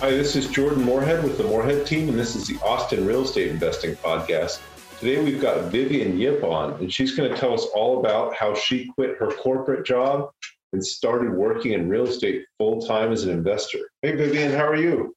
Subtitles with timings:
[0.00, 3.22] Hi, this is Jordan Moorhead with the Moorhead team, and this is the Austin Real
[3.22, 4.60] Estate Investing Podcast.
[5.00, 8.54] Today we've got Vivian Yip on, and she's going to tell us all about how
[8.54, 10.28] she quit her corporate job
[10.74, 13.78] and started working in real estate full time as an investor.
[14.02, 15.16] Hey, Vivian, how are you?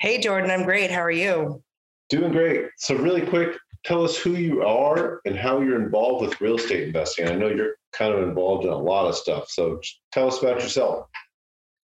[0.00, 0.90] Hey, Jordan, I'm great.
[0.90, 1.62] How are you?
[2.10, 2.66] Doing great.
[2.76, 6.88] So, really quick, tell us who you are and how you're involved with real estate
[6.88, 7.30] investing.
[7.30, 9.80] I know you're kind of involved in a lot of stuff, so
[10.12, 11.06] tell us about yourself.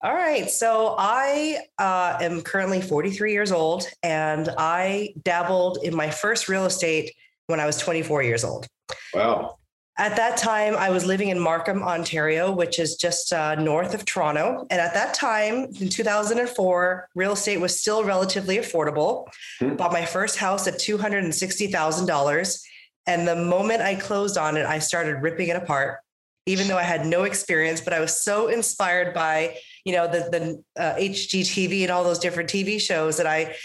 [0.03, 0.49] All right.
[0.49, 6.65] So I uh, am currently 43 years old, and I dabbled in my first real
[6.65, 7.13] estate
[7.45, 8.65] when I was 24 years old.
[9.13, 9.59] Wow.
[9.99, 14.03] At that time, I was living in Markham, Ontario, which is just uh, north of
[14.03, 14.65] Toronto.
[14.71, 19.27] And at that time, in 2004, real estate was still relatively affordable.
[19.59, 19.75] Hmm.
[19.75, 22.61] Bought my first house at $260,000.
[23.05, 25.99] And the moment I closed on it, I started ripping it apart,
[26.47, 27.81] even though I had no experience.
[27.81, 32.19] But I was so inspired by you know, the the uh, HGTV and all those
[32.19, 33.55] different TV shows that I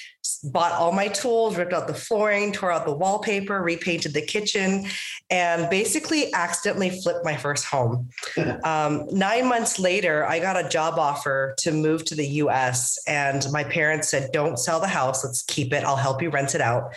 [0.44, 4.86] bought all my tools, ripped out the flooring, tore out the wallpaper, repainted the kitchen,
[5.30, 8.08] and basically accidentally flipped my first home.
[8.64, 13.46] um, nine months later, I got a job offer to move to the US, and
[13.52, 15.84] my parents said, Don't sell the house, let's keep it.
[15.84, 16.94] I'll help you rent it out.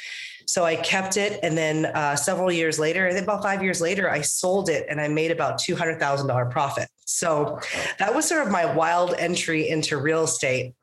[0.50, 1.40] So I kept it.
[1.44, 4.88] And then uh, several years later, I think about five years later, I sold it
[4.90, 6.90] and I made about $200,000 profit.
[7.10, 7.60] So
[7.98, 10.74] that was sort of my wild entry into real estate.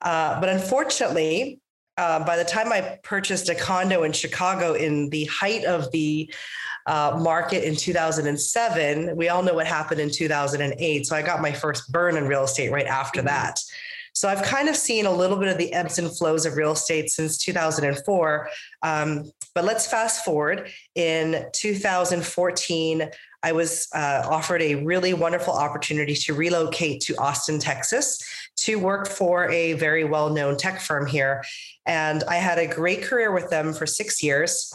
[0.00, 1.60] Uh, but unfortunately,
[1.96, 6.32] uh, by the time I purchased a condo in Chicago in the height of the
[6.86, 11.06] uh, market in 2007, we all know what happened in 2008.
[11.06, 13.26] So I got my first burn in real estate right after mm-hmm.
[13.26, 13.60] that.
[14.14, 16.72] So I've kind of seen a little bit of the ebbs and flows of real
[16.72, 18.48] estate since 2004.
[18.82, 20.70] Um, but let's fast forward.
[20.94, 23.10] In 2014,
[23.42, 28.20] I was uh, offered a really wonderful opportunity to relocate to Austin, Texas,
[28.56, 31.44] to work for a very well known tech firm here.
[31.86, 34.74] And I had a great career with them for six years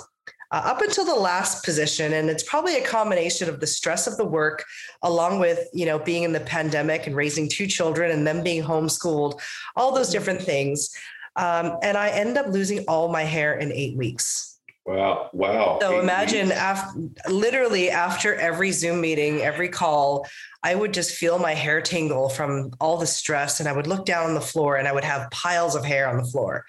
[0.51, 2.13] uh, up until the last position.
[2.13, 4.63] And it's probably a combination of the stress of the work
[5.01, 8.63] along with you know being in the pandemic and raising two children and them being
[8.63, 9.41] homeschooled
[9.75, 10.89] all those different things.
[11.35, 14.52] Um, and i end up losing all my hair in eight weeks
[14.85, 15.29] Wow.
[15.31, 15.77] Wow.
[15.81, 16.99] So Eight imagine after,
[17.29, 20.27] literally after every Zoom meeting, every call,
[20.61, 24.05] I would just feel my hair tingle from all the stress and I would look
[24.05, 26.65] down on the floor and I would have piles of hair on the floor.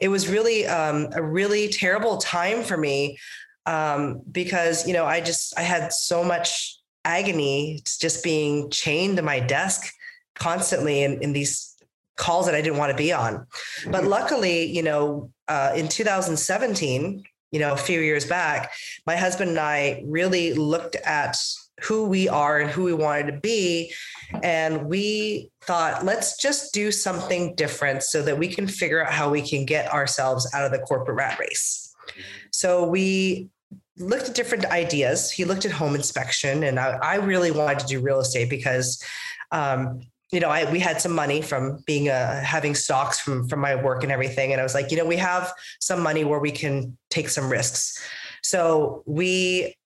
[0.00, 3.18] It was really um, a really terrible time for me
[3.64, 9.22] um, because, you know, I just, I had so much agony just being chained to
[9.22, 9.90] my desk
[10.34, 11.74] constantly in, in these
[12.16, 13.46] calls that I didn't want to be on.
[13.86, 14.08] But mm-hmm.
[14.08, 18.72] luckily, you know, uh, in 2017, you know, a few years back,
[19.06, 21.36] my husband and I really looked at
[21.82, 23.94] who we are and who we wanted to be.
[24.42, 29.30] And we thought, let's just do something different so that we can figure out how
[29.30, 31.94] we can get ourselves out of the corporate rat race.
[32.50, 33.50] So we
[33.98, 35.30] looked at different ideas.
[35.30, 39.00] He looked at home inspection, and I, I really wanted to do real estate because
[39.52, 40.00] um,
[40.34, 43.76] you know, I we had some money from being uh, having stocks from from my
[43.76, 46.50] work and everything, and I was like, you know, we have some money where we
[46.50, 48.04] can take some risks.
[48.42, 49.76] So we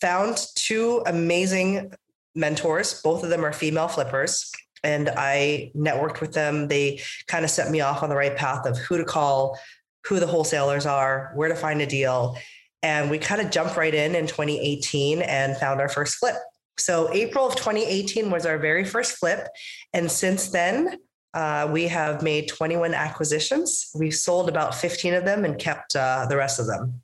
[0.00, 1.92] found two amazing
[2.34, 3.02] mentors.
[3.02, 4.50] Both of them are female flippers,
[4.82, 6.68] and I networked with them.
[6.68, 9.58] They kind of set me off on the right path of who to call,
[10.06, 12.38] who the wholesalers are, where to find a deal,
[12.82, 16.36] and we kind of jumped right in in 2018 and found our first flip.
[16.80, 19.46] So April of 2018 was our very first flip.
[19.92, 20.98] And since then,
[21.34, 23.90] uh, we have made 21 acquisitions.
[23.94, 27.02] We've sold about 15 of them and kept uh, the rest of them.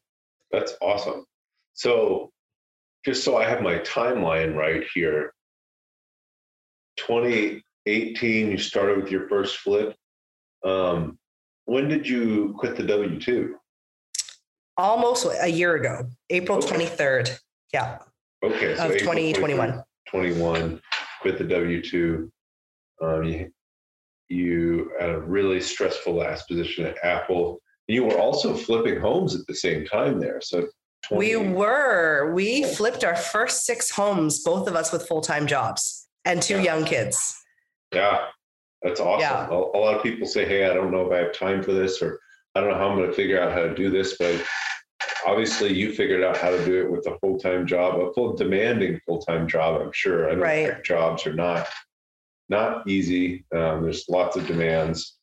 [0.51, 1.25] That's awesome.
[1.75, 2.31] So,
[3.05, 5.33] just so I have my timeline right here
[6.97, 9.95] 2018, you started with your first flip.
[10.65, 11.19] Um,
[11.67, 13.57] when did you quit the W 2?
[14.77, 16.87] Almost a year ago, April okay.
[16.87, 17.39] 23rd.
[17.73, 17.99] Yeah.
[18.45, 18.77] Okay.
[18.77, 19.83] So of 2021.
[20.09, 20.81] 21
[21.25, 22.31] with the W 2.
[23.03, 23.51] Um, you,
[24.29, 27.61] you had a really stressful last position at Apple.
[27.89, 30.41] You were also flipping homes at the same time there.
[30.41, 30.67] So
[31.11, 32.33] we were.
[32.35, 36.57] We flipped our first six homes, both of us with full time jobs and two
[36.57, 36.63] yeah.
[36.77, 37.37] young kids.
[37.93, 38.27] Yeah.
[38.83, 39.21] That's awesome.
[39.21, 39.49] Yeah.
[39.49, 41.73] A, a lot of people say, "Hey, I don't know if I have time for
[41.73, 42.21] this," or
[42.55, 44.45] "I don't know how I'm going to figure out how to do this." But
[45.27, 48.35] obviously, you figured out how to do it with a full time job, a full
[48.35, 49.81] demanding full time job.
[49.83, 50.31] I'm sure.
[50.31, 50.83] I know Right.
[50.85, 51.69] jobs are not
[52.49, 53.45] not easy.
[53.53, 55.17] Um, there's lots of demands,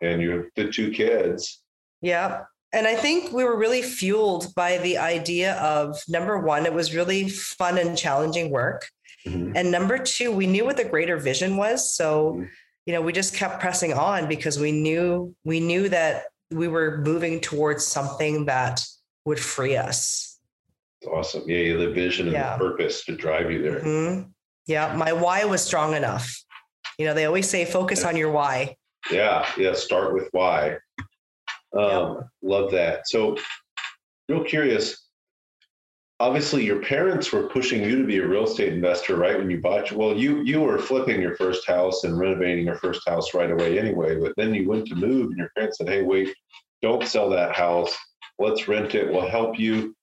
[0.00, 1.60] and you have the two kids.
[2.00, 2.42] Yeah.
[2.72, 6.94] And I think we were really fueled by the idea of number one, it was
[6.94, 8.86] really fun and challenging work.
[9.26, 9.52] Mhm.
[9.56, 11.92] And number two, we knew what the greater vision was.
[11.96, 12.48] So, Mhm.
[12.86, 16.98] you know, we just kept pressing on because we knew we knew that we were
[16.98, 18.84] moving towards something that
[19.24, 20.38] would free us.
[21.00, 21.48] It's awesome.
[21.48, 22.56] Yeah, the vision and Yeah.
[22.56, 23.80] the purpose to drive you there.
[23.80, 24.30] Mhm.
[24.66, 24.94] Yeah.
[24.96, 26.28] My why was strong enough.
[26.98, 28.76] You know, they always say focus on your why.
[29.10, 29.74] Yeah, yeah.
[29.74, 30.78] Start with why.
[31.78, 33.06] Um, Love that.
[33.08, 33.36] So,
[34.28, 35.04] real curious.
[36.20, 39.38] Obviously, your parents were pushing you to be a real estate investor, right?
[39.38, 43.06] When you bought, well, you you were flipping your first house and renovating your first
[43.08, 44.16] house right away, anyway.
[44.16, 46.34] But then you went to move, and your parents said, "Hey, wait,
[46.82, 47.96] don't sell that house.
[48.38, 49.12] Let's rent it.
[49.12, 49.94] We'll help you."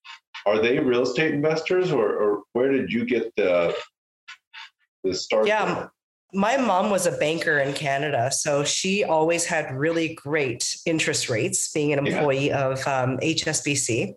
[0.45, 3.75] Are they real estate investors, or, or where did you get the
[5.03, 5.47] the start?
[5.47, 5.87] Yeah,
[6.33, 11.71] my mom was a banker in Canada, so she always had really great interest rates,
[11.71, 12.17] being an Yeah.
[12.17, 14.13] employee of um, HSBC.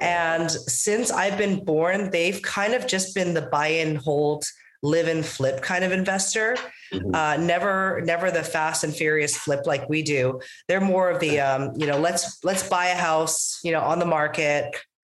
[0.00, 4.44] And since I've been born, they've kind of just been the buy and hold,
[4.82, 6.56] live and flip kind of investor.
[6.92, 7.14] Mhm.
[7.14, 10.40] Uh, never, never the fast and furious flip like we do.
[10.68, 13.98] They're more of the, um, you know, let's let's buy a house, you know, on
[13.98, 14.74] the market,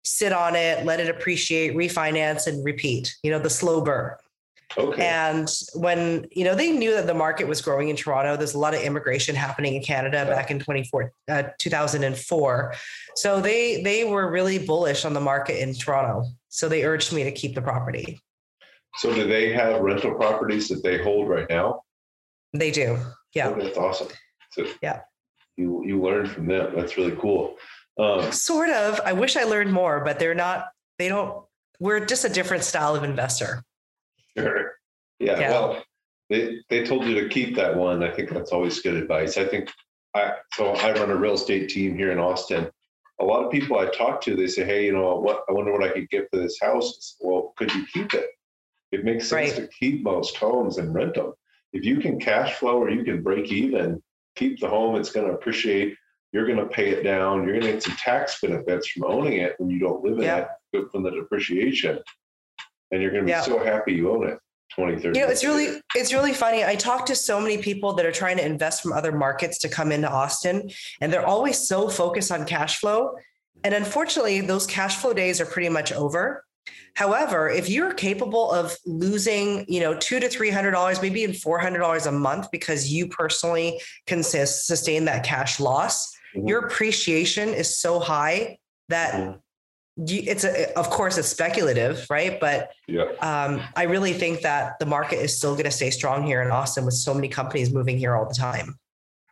[0.05, 3.15] sit on it, let it appreciate, refinance, and repeat.
[3.23, 4.15] You know, the slow burn.
[4.77, 5.07] okay.
[5.07, 8.59] And when, you know, they knew that the market was growing in Toronto, there's a
[8.59, 12.75] lot of immigration happening in Canada back in 24, uh, 2004.
[13.17, 16.27] So they, they were really bullish on the market in Toronto.
[16.49, 18.21] So they urged me to keep the property.
[18.99, 21.83] So, do they have rental properties that they hold right now?
[22.53, 22.99] They do.
[23.35, 23.49] Yeah.
[23.55, 24.09] Oh, that's awesome.
[24.53, 25.01] So, Yeah.
[25.57, 26.73] you you learned from them.
[26.75, 27.57] That's really cool.
[27.99, 29.01] Um, Sort of.
[29.05, 30.67] I wish I learned more, but they're not,
[30.99, 31.45] they don't,
[31.81, 33.63] we're just a different style of investor.
[34.37, 34.73] sure.
[35.21, 35.51] Yeah, Yeah.
[35.51, 35.83] Well,
[36.31, 38.03] they they told you to keep that one.
[38.03, 39.37] I think that's always good advice.
[39.39, 39.71] I think
[40.15, 42.71] I so I run a real estate team here in Austin.
[43.21, 45.43] A lot of people I talk to, they say, "Hey, you know what?
[45.49, 48.27] I wonder what I could get for this house." Well, could you keep it?
[48.93, 49.57] It makes sense Right.
[49.57, 51.33] to keep most homes and rent them.
[51.73, 54.03] If you can cash flow or you can break even,
[54.37, 54.97] keep the home.
[54.97, 55.97] It's going to appreciate.
[56.33, 57.45] You're going to pay it down.
[57.45, 60.25] You're going to get some tax benefits from owning it when you don't live in
[60.25, 60.39] Yeah.
[60.39, 61.99] it but from the depreciation.
[62.91, 63.43] And you're going to be Yeah.
[63.43, 64.39] so happy you own it
[64.75, 66.65] 20, 30 You know, it's really it's really funny.
[66.65, 69.69] I talk to so many people that are trying to invest from other markets to
[69.69, 70.71] come into Austin,
[71.01, 73.15] and they're always so focused on cash flow.
[73.65, 76.45] And unfortunately, those cash flow days are pretty much over.
[76.95, 81.35] However, if you're capable of losing, you know, two to three hundred dollars, maybe even
[81.35, 86.49] four hundred dollars a month because you personally can sus- sustain that cash loss, Mhm.
[86.49, 89.41] your appreciation is so high that Mhm.
[90.07, 92.39] you, it's a, of course it's speculative, right?
[92.41, 93.05] But Yeah.
[93.21, 96.51] um, I really think that the market is still going to stay strong here in
[96.51, 98.79] Austin with so many companies moving here all the time.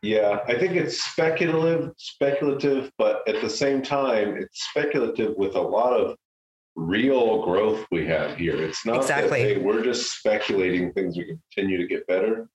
[0.03, 5.61] Yeah, I think it's speculative, speculative, but at the same time, it's speculative with a
[5.61, 6.17] lot of
[6.77, 8.57] real growth we have here.
[8.57, 9.43] It's not Exactly.
[9.43, 12.49] that hey, we're just speculating things we continue to get better.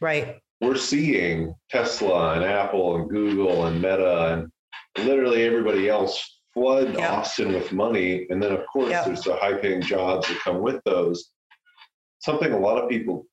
[0.00, 0.38] Right.
[0.62, 4.32] We're seeing Tesla and Apple and Google and Meta
[4.96, 7.12] and literally everybody else flood Yeah.
[7.12, 8.26] Austin with money.
[8.30, 9.04] And then, of course, Yeah.
[9.04, 11.32] there's the high paying jobs that come with those.
[12.20, 13.26] Something a lot of people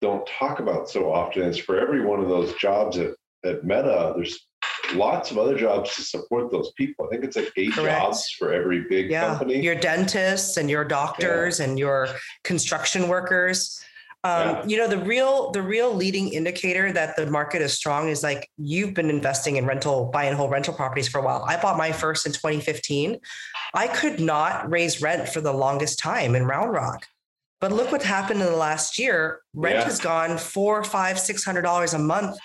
[0.00, 3.14] don't talk about so often is for every one of those jobs at,
[3.44, 4.47] at Meta, there's
[4.94, 7.06] lots of other jobs to support those people.
[7.06, 7.98] I think it's like eight Correct.
[8.00, 9.26] jobs for every big Yeah.
[9.28, 9.60] company.
[9.60, 12.08] Your dentists and your doctors and your
[12.44, 13.80] construction workers.
[14.24, 14.62] Um, Yeah.
[14.66, 18.48] You know, the real the real leading indicator that the market is strong is like
[18.56, 21.44] you've been investing in rental, buy and hold rental properties for a while.
[21.46, 23.20] I bought my first in 2015.
[23.74, 27.06] I could not raise rent for the longest time in Round Rock.
[27.60, 29.40] But look what happened in the last year.
[29.54, 29.84] Rent Yeah.
[29.84, 32.38] has gone four, five, six hundred dollars a month.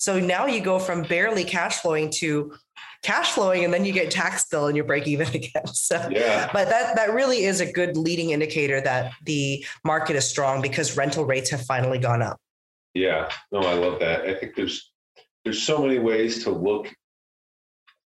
[0.00, 2.54] So now you go from barely cash flowing to
[3.02, 5.66] cash flowing, and then you get tax bill and you break even again.
[5.66, 6.48] So yeah.
[6.54, 10.96] but that that really is a good leading indicator that the market is strong because
[10.96, 12.38] rental rates have finally gone up.
[12.94, 14.22] Yeah, no, I love that.
[14.22, 14.90] I think there's
[15.44, 16.90] there's so many ways to look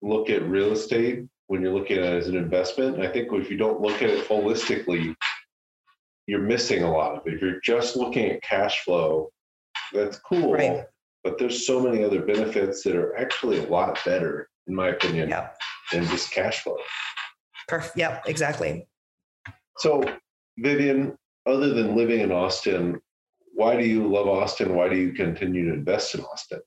[0.03, 2.97] look at real estate when you're looking at it as an investment.
[2.97, 5.15] And I think if you don't look at it holistically,
[6.27, 7.35] you're missing a lot of it.
[7.35, 9.31] If you're just looking at cash flow,
[9.93, 10.55] that's cool.
[10.55, 10.85] Right.
[11.25, 15.31] But there's so many other benefits that are actually a lot better, in my opinion,
[15.31, 15.51] Yeah.
[15.91, 16.77] than just cash flow.
[17.67, 17.97] Perfect.
[17.97, 18.25] Yep.
[18.27, 18.87] Exactly.
[19.79, 20.05] So,
[20.59, 21.17] Vivian,
[21.47, 23.01] other than living in Austin,
[23.55, 24.75] why do you love Austin?
[24.75, 26.61] Why do you continue to invest in Austin?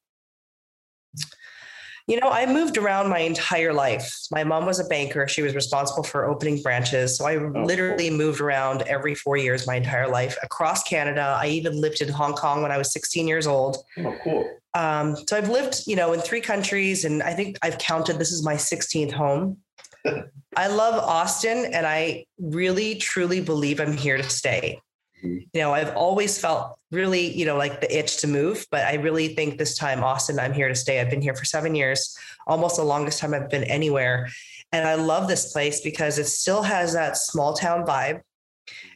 [2.07, 4.17] You know, I moved around my entire life.
[4.31, 5.27] My mom was a banker.
[5.27, 7.17] She was responsible for opening branches.
[7.17, 8.17] So I oh, literally cool.
[8.17, 11.37] moved around every four years my entire life across Canada.
[11.37, 13.77] I even lived in Hong Kong when I was 16 years old.
[13.97, 14.49] Oh, cool.
[14.73, 18.31] Um, so I've lived, you know, in three countries, and I think I've counted this
[18.31, 19.57] is my 16th home.
[20.55, 24.79] I love Austin, and I really, truly believe I'm here to stay.
[25.23, 25.37] Mm-hmm.
[25.53, 28.95] You know, I've always felt really, you know, like the itch to move, but I
[28.95, 30.99] really think this time, Austin, I'm here to stay.
[30.99, 34.29] I've been here for seven years, almost the longest time I've been anywhere.
[34.71, 38.21] And I love this place because it still has that small town vibe.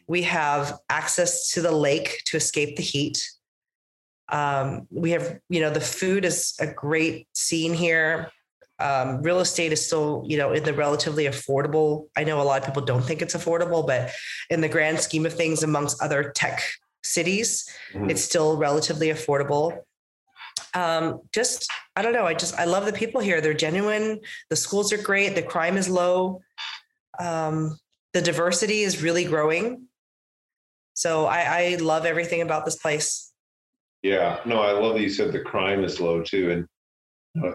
[0.06, 3.30] We have access to the lake to escape the heat.
[4.28, 8.30] Um, we have, you know, the food is a great scene here
[8.82, 12.08] um, real estate is still, you know, in the relatively affordable.
[12.16, 14.10] I know a lot of people don't think it's affordable, but
[14.50, 16.62] in the grand scheme of things, amongst other tech
[17.04, 18.10] cities, mm-hmm.
[18.10, 19.78] it's still relatively affordable.
[20.74, 22.26] Um, just, I don't know.
[22.26, 23.40] I just, I love the people here.
[23.40, 24.20] They're genuine.
[24.50, 25.34] The schools are great.
[25.34, 26.40] The crime is low.
[27.18, 27.78] Um,
[28.14, 29.86] the diversity is really growing.
[30.94, 33.32] So I, I love everything about this place.
[34.02, 36.50] Yeah, no, I love that you said the crime is low too.
[36.50, 36.66] And
[37.34, 37.54] know,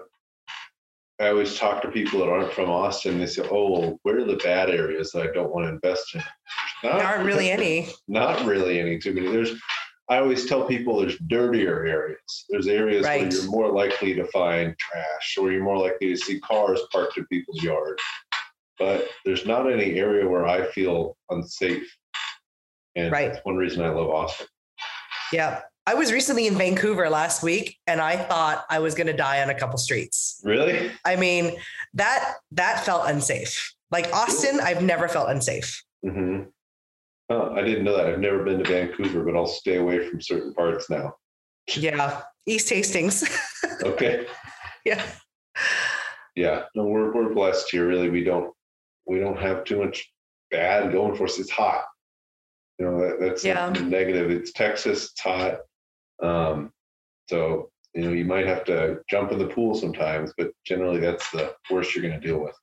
[1.19, 3.19] I always talk to people that aren't from Austin.
[3.19, 6.13] They say, "Oh, well, where are the bad areas that I don't want to invest
[6.13, 6.21] in?"
[6.83, 7.87] Not, there aren't really any.
[8.07, 9.31] Not really any too many.
[9.31, 9.53] There's.
[10.09, 12.45] I always tell people there's dirtier areas.
[12.49, 13.23] There's areas right.
[13.23, 17.17] where you're more likely to find trash, or you're more likely to see cars parked
[17.17, 18.01] in people's yards.
[18.79, 21.91] But there's not any area where I feel unsafe,
[22.95, 23.33] and right.
[23.33, 24.47] that's one reason I love Austin.
[25.33, 29.13] Yeah, I was recently in Vancouver last week and I thought I was going to
[29.13, 30.41] die on a couple streets.
[30.43, 30.91] Really?
[31.05, 31.55] I mean,
[31.93, 33.73] that that felt unsafe.
[33.89, 35.81] Like Austin, I've never felt unsafe.
[36.05, 36.49] Mm-hmm.
[37.29, 38.05] Oh, I didn't know that.
[38.05, 41.13] I've never been to Vancouver, but I'll stay away from certain parts now.
[41.73, 43.23] Yeah, East Hastings.
[43.81, 44.27] okay.
[44.83, 45.01] Yeah.
[46.35, 46.63] Yeah.
[46.75, 47.87] No, we're we're blessed here.
[47.87, 48.53] Really, we don't
[49.05, 50.11] we don't have too much
[50.51, 51.39] bad going for us.
[51.39, 51.85] It's hot.
[52.77, 53.69] You know, that, that's yeah.
[53.69, 54.31] negative.
[54.31, 55.11] It's Texas.
[55.11, 55.59] It's hot.
[56.21, 56.71] Um,
[57.29, 61.29] so, you know, you might have to jump in the pool sometimes, but generally that's
[61.31, 62.55] the worst you're going to deal with.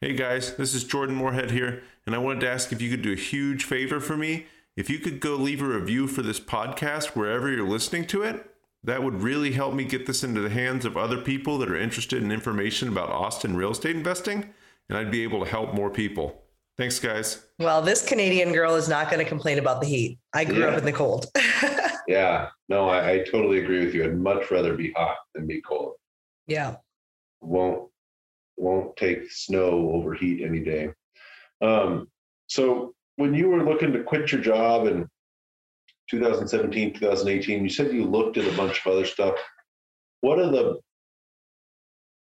[0.00, 3.02] Hey guys, this is Jordan Moorhead here, and I wanted to ask if you could
[3.02, 4.46] do a huge favor for me.
[4.76, 8.50] If you could go leave a review for this podcast wherever you're listening to it,
[8.84, 11.76] that would really help me get this into the hands of other people that are
[11.76, 14.52] interested in information about Austin real estate investing,
[14.88, 16.42] and I'd be able to help more people.
[16.76, 17.42] Thanks, guys.
[17.58, 20.18] Well, this Canadian girl is not going to complain about the heat.
[20.34, 20.66] I grew yeah.
[20.66, 21.26] up in the cold.
[22.06, 24.04] yeah, no, I, I, totally agree with you.
[24.04, 25.94] I'd much rather be hot than be cold.
[26.46, 26.76] Yeah.
[27.40, 27.90] Won't
[28.56, 30.88] won't take snow over heat any day.
[31.60, 32.08] Um,
[32.46, 35.08] so when you were looking to quit your job in
[36.10, 39.34] 2017, 2018, you said you looked at a bunch of other stuff.
[40.20, 40.78] What are the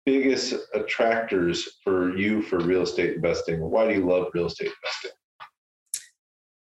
[0.06, 3.60] biggest attractors for you for real estate investing?
[3.60, 5.13] Why do you love real estate investing?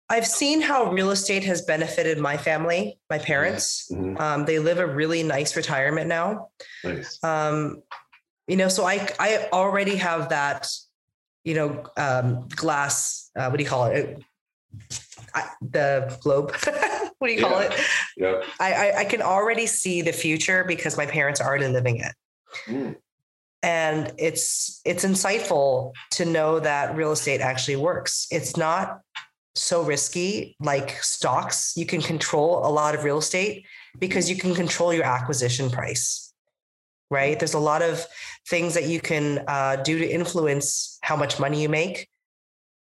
[0.09, 3.91] I've seen how real estate has benefited my family, my parents.
[3.91, 4.17] Mm-hmm.
[4.17, 6.49] Um, they live a really nice retirement now.
[6.83, 7.21] Nice.
[7.23, 7.83] Um,
[8.47, 10.67] you know, so I I already have that,
[11.43, 13.29] you know, um, glass.
[13.35, 14.23] Uh, what do you call it?
[15.35, 16.55] I, the globe.
[17.17, 17.69] what do you call yeah.
[17.69, 17.79] it?
[18.15, 18.41] Yeah.
[18.59, 22.13] I, I, I can already see the future because my parents are already living it.
[22.65, 22.95] Mm
[23.63, 29.01] and it's it's insightful to know that real estate actually works it's not
[29.57, 33.65] so risky like stocks you can control a lot of real estate
[33.99, 36.27] because you can control your acquisition price
[37.09, 37.39] right?
[37.39, 38.05] There's a lot of
[38.47, 42.07] things that you can uh, do to influence how much money you make.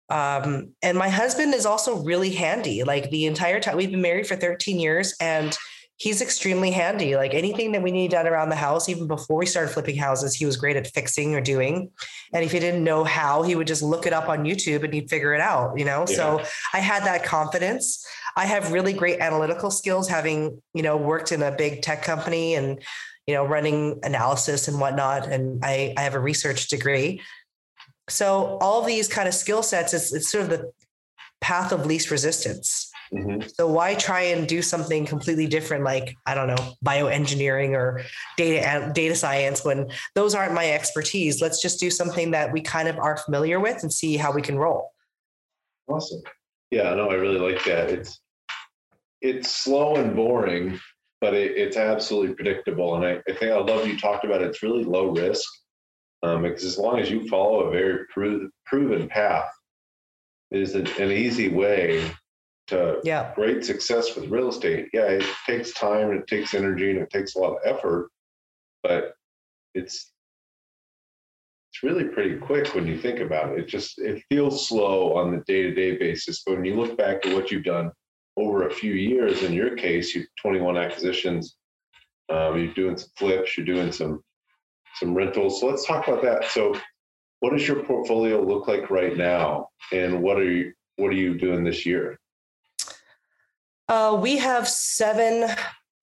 [0.09, 4.25] Um, and my husband is also really handy like the entire time we've been married
[4.25, 5.57] for 13 years and
[5.97, 7.15] he's extremely handy.
[7.15, 10.35] Like anything that we need done around the house, even before we started flipping houses,
[10.35, 11.89] he was great at fixing or doing.
[12.33, 14.93] And if he didn't know how, he would just look it up on YouTube and
[14.93, 16.05] he'd figure it out, you know?
[16.07, 16.15] Yeah.
[16.15, 16.41] So
[16.73, 18.05] I had that confidence.
[18.35, 22.53] I have really great analytical skills, having, you know, worked in a big tech company
[22.53, 22.79] and,
[23.25, 25.27] you know, running analysis and whatnot.
[25.27, 27.21] And I, I have a research degree.
[28.07, 30.71] So all these kind of skill sets, it's, it's sort of the
[31.41, 33.47] path of least resistance Mm-hmm.
[33.47, 38.01] So why try and do something completely different, like I don't know, bioengineering or
[38.35, 41.41] data data science, when those aren't my expertise?
[41.41, 44.41] Let's just do something that we kind of are familiar with and see how we
[44.41, 44.91] can roll.
[45.87, 46.21] Awesome.
[46.71, 47.89] Yeah, no, I really like that.
[47.89, 48.19] It's
[49.21, 50.79] it's slow and boring,
[51.21, 52.95] but it, it's absolutely predictable.
[52.95, 54.49] And I, I think I love you talked about it.
[54.49, 55.49] it's really low risk
[56.23, 59.49] um, because as long as you follow a very pro- proven path,
[60.51, 62.11] it is an, an easy way
[62.67, 63.33] to Yeah.
[63.35, 64.89] great success with real estate.
[64.93, 68.09] Yeah, it takes time and it takes energy and it takes a lot of effort,
[68.83, 69.15] but
[69.73, 70.11] it's
[71.71, 73.59] it's really pretty quick when you think about it.
[73.59, 77.33] It just it feels slow on the day-to-day basis, but when you look back at
[77.35, 77.91] what you've done
[78.35, 81.57] over a few years, in your case, you've 21 acquisitions,
[82.29, 84.23] um, you're doing some flips, you're doing some
[84.95, 85.59] some rentals.
[85.59, 86.45] So let's talk about that.
[86.45, 86.75] So,
[87.41, 91.37] what does your portfolio look like right now, and what are you what are you
[91.37, 92.19] doing this year?
[93.89, 95.49] Uh, we have seven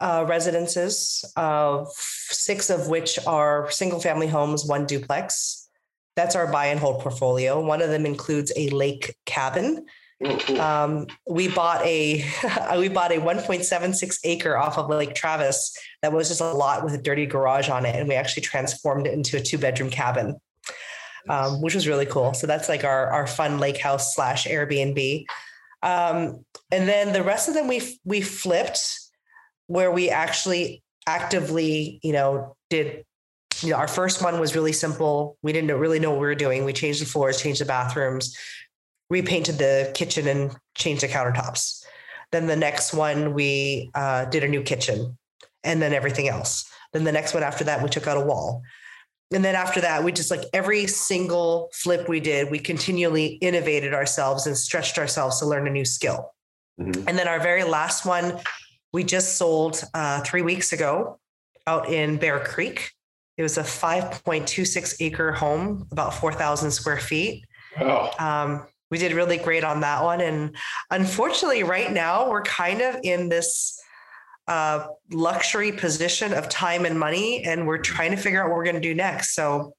[0.00, 5.69] uh, residences, uh, six of which are single family homes, one duplex.
[6.17, 7.61] That's our buy and hold portfolio.
[7.61, 9.87] One of them includes a lake cabin.
[10.25, 10.61] Oh.
[10.61, 12.25] Um, we bought a
[12.79, 16.95] we bought a 1.76 acre off of Lake Travis that was just a lot with
[16.95, 20.37] a dirty garage on it, and we actually transformed it into a two bedroom cabin,
[21.29, 22.33] um, which was really cool.
[22.33, 25.25] So that's like our our fun lake house slash Airbnb.
[25.83, 28.99] Um, and then the rest of them we we flipped
[29.66, 33.04] where we actually actively, you know, did
[33.62, 35.38] you know, our first one was really simple.
[35.43, 36.64] We didn't really know what we were doing.
[36.64, 38.37] We changed the floors, changed the bathrooms,
[39.09, 41.85] repainted the kitchen, and changed the countertops.
[42.33, 45.16] Then the next one, we uh, did a new kitchen,
[45.62, 46.69] and then everything else.
[46.93, 48.62] Then the next one after that, we took out a wall.
[49.33, 53.95] And then after that, we just like every single flip we did, we continually innovated
[53.95, 56.34] ourselves and stretched ourselves to learn a new skill.
[56.81, 57.04] Mhm.
[57.07, 58.40] And then our very last one,
[58.93, 61.19] we just sold uh, three weeks ago
[61.66, 62.90] out in Bear Creek.
[63.37, 67.45] It was a 5.26 acre home, about 4,000 square feet.
[67.81, 68.11] Wow.
[68.19, 70.21] Um, we did really great on that one.
[70.21, 70.57] And
[70.90, 73.81] unfortunately, right now, we're kind of in this
[74.47, 78.64] uh, luxury position of time and money, and we're trying to figure out what we're
[78.64, 79.35] going to do next.
[79.35, 79.75] So,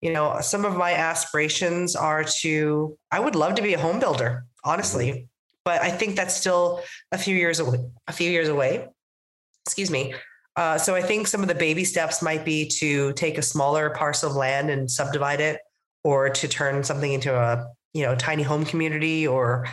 [0.00, 3.98] you know, some of my aspirations are to, I would love to be a home
[3.98, 5.26] builder, honestly,
[5.68, 6.80] but I think that's still
[7.12, 8.88] a few years away, a few years away.
[9.66, 10.14] Excuse me.
[10.56, 13.90] Uh, so I think some of the baby steps might be to take a smaller
[13.90, 15.60] parcel of land and subdivide it,
[16.04, 19.68] or to turn something into a you know tiny home community, or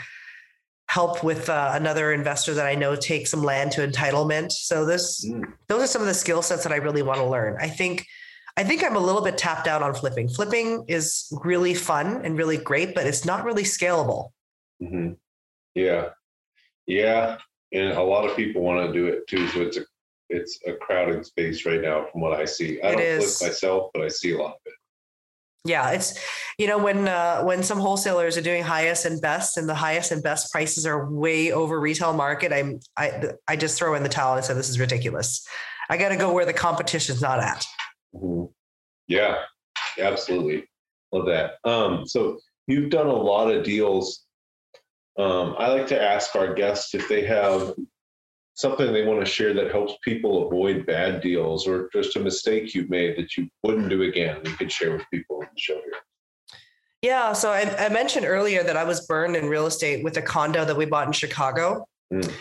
[0.90, 4.52] help with uh, another investor that I know take some land to entitlement.
[4.52, 5.46] So this Mm.
[5.70, 7.56] those are some of the skill sets that I really want to learn.
[7.68, 8.06] I think
[8.58, 10.28] I think I'm a little bit tapped out on flipping.
[10.28, 14.32] Flipping is really fun and really great, but it's not really scalable.
[14.82, 15.14] hmm
[15.76, 16.10] Yeah,
[16.88, 17.38] yeah,
[17.74, 19.48] and a lot of people want to do it too.
[19.50, 19.82] So it's a
[20.30, 22.82] it's a crowded space right now, from what I see.
[22.82, 23.38] I It don't is.
[23.38, 24.74] flip myself, but I see a lot of it.
[25.66, 26.18] Yeah, it's
[26.58, 30.12] you know when uh, when some wholesalers are doing highest and best, and the highest
[30.12, 32.54] and best prices are way over retail market.
[32.54, 35.46] I'm I I just throw in the towel and say this is ridiculous.
[35.90, 37.66] I got to go where the competition's not at.
[38.16, 38.52] Mhm.
[39.08, 39.40] Yeah,
[40.00, 40.68] absolutely.
[41.12, 41.58] Love that.
[41.64, 44.25] Um, so you've done a lot of deals.
[45.18, 47.74] Um, I like to ask our guests if they have
[48.56, 52.74] something they want to share that helps people avoid bad deals or just a mistake
[52.74, 54.40] you've made that you wouldn't do again.
[54.46, 55.94] You could share with people on the show here.
[57.02, 60.22] Yeah, so I, I mentioned earlier that I was burned in real estate with a
[60.22, 61.88] condo that we bought in Chicago.
[62.12, 62.32] Mm.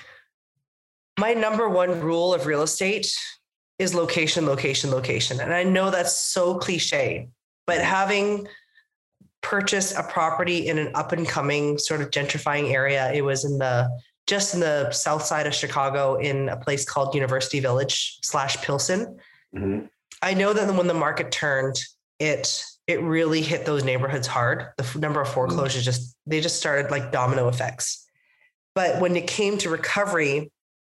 [1.18, 3.12] My number one rule of real estate
[3.78, 5.40] is location, location, location.
[5.40, 7.28] And I know that's so cliche,
[7.66, 8.46] but having
[9.44, 13.58] purchased a property in an up and coming sort of gentrifying area, it was in
[13.58, 13.88] the
[14.26, 19.18] just in the south side of Chicago in a place called University Village slash Pilsen.
[19.54, 19.88] Mhm.
[20.22, 21.78] I know that when the market turned,
[22.18, 24.68] it it really hit those neighborhoods hard.
[24.78, 28.06] The number of foreclosures just they just started like domino effects.
[28.74, 30.50] But when it came to recovery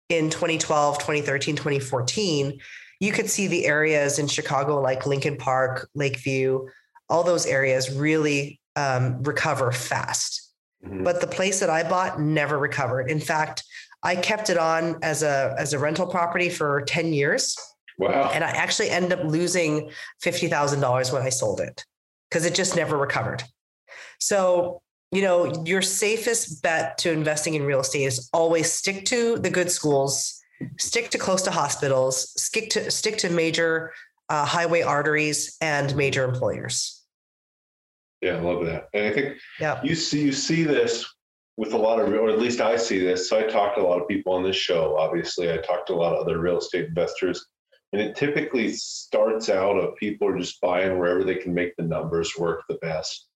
[0.10, 2.60] in 2012, 2013, 2014,
[3.00, 6.68] you could see the areas in Chicago like Lincoln Park, Lakeview,
[7.10, 10.52] all those areas really um, recover fast.
[10.86, 11.04] Mhm.
[11.04, 13.10] But the place that I bought never recovered.
[13.10, 13.64] In fact,
[14.02, 17.56] I kept it on as a as a rental property for 10 years
[18.00, 18.32] Wow.
[18.34, 21.86] and I actually ended up losing fifty thousand dollars when I sold it
[22.30, 23.44] because it just never recovered.
[24.20, 29.38] So you know your safest bet to investing in real estate is always stick to
[29.38, 30.42] the good schools,
[30.80, 33.94] stick to close to hospitals, stick to stick to major
[34.30, 37.02] uh, highway arteries and major employers.
[38.22, 38.88] Yeah, I love that.
[38.94, 39.82] And I think Yeah.
[39.84, 41.06] you see you see this
[41.58, 43.30] with a lot of or at least I see this.
[43.30, 44.98] So I talk to a lot of people on this show.
[44.98, 47.46] Obviously, I talk to a lot of other real estate investors.
[47.92, 51.84] And it typically starts out of people are just buying wherever they can make the
[51.84, 53.28] numbers work the best.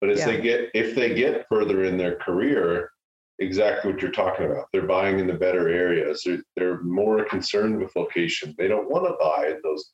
[0.00, 2.90] But as they get if they get further in their career,
[3.38, 4.66] exactly what you're talking about.
[4.72, 6.22] They're buying in the better areas.
[6.24, 8.54] They're, they're more concerned with location.
[8.58, 9.92] They don't want to buy in those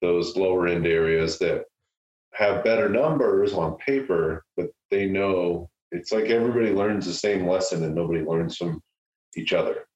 [0.00, 1.64] those lower end areas that
[2.34, 7.82] have better numbers on paper, but they know it's like everybody learns the same lesson
[7.84, 8.80] and nobody learns from
[9.36, 9.86] each other.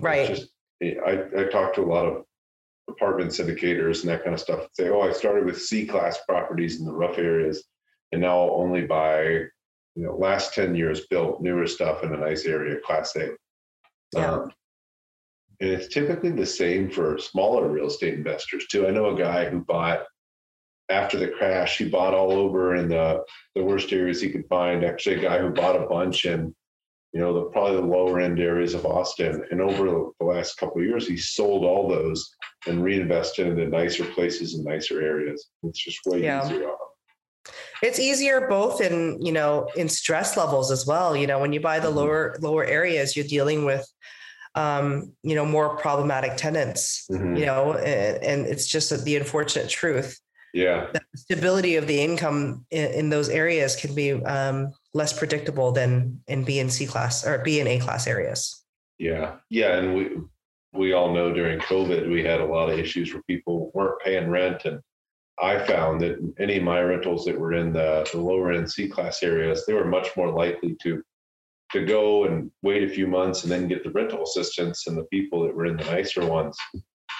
[0.00, 0.28] Right.
[0.28, 0.50] Just,
[0.82, 2.24] I, I talk to a lot of
[2.88, 4.66] apartment syndicators and that kind of stuff.
[4.74, 7.64] Say, oh, I started with C class properties in the rough areas,
[8.12, 9.22] and now I'll only buy,
[9.94, 13.30] you know, last 10 years built newer stuff in a nice area, class A.
[14.14, 14.32] Yeah.
[14.32, 14.52] Um,
[15.60, 18.86] and it's typically the same for smaller real estate investors too.
[18.86, 20.04] I know a guy who bought
[20.88, 23.22] after the crash, he bought all over in the,
[23.54, 24.84] the worst areas he could find.
[24.84, 26.52] Actually, a guy who bought a bunch in,
[27.12, 29.44] you know, the probably the lower end areas of Austin.
[29.50, 29.84] And over
[30.18, 32.34] the last couple of years, he sold all those
[32.66, 35.48] and reinvested into nicer places and nicer areas.
[35.62, 36.44] It's just way Yeah.
[36.44, 36.70] easier.
[37.82, 41.58] it's easier both in you know in stress levels as well you know when you
[41.60, 41.94] buy the Mhm.
[41.94, 43.82] lower lower areas you're dealing with
[44.56, 47.38] um you know more problematic tenants Mhm.
[47.38, 50.18] you know and, and it's just the unfortunate truth
[50.52, 50.88] Yeah.
[50.92, 55.70] that the stability of the income in, in those areas can be um less predictable
[55.70, 58.64] than in b and c class or b and a class areas
[58.98, 59.36] Yeah.
[59.48, 59.78] Yeah.
[59.78, 60.04] And we,
[60.74, 64.28] we all know during COVID, we had a lot of issues where people weren't paying
[64.28, 64.66] rent.
[64.66, 64.78] And
[65.40, 68.88] I found that any of my rentals that were in the, the lower end C
[68.88, 71.02] class areas, they were much more likely to
[71.72, 74.86] to go and wait a few months and then get the rental assistance.
[74.86, 76.56] And the people that were in the nicer ones,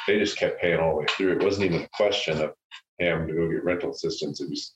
[0.07, 1.33] they just kept paying all the way through.
[1.33, 2.53] It wasn't even a question of,
[2.99, 4.41] hey, I'm going to go get rental assistance.
[4.41, 4.75] It was,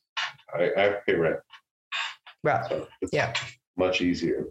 [0.54, 1.36] I, I have to pay rent.
[2.42, 3.32] right So Yeah.
[3.76, 4.46] much easier.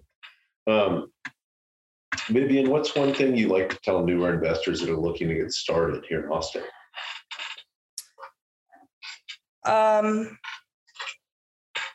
[0.68, 1.12] Um,
[2.30, 5.52] Vivian, what's one thing you like to tell newer investors that are looking to get
[5.52, 6.64] started here in Austin?
[9.66, 10.38] Um,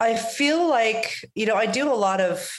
[0.01, 2.51] I feel like you know I do a lot of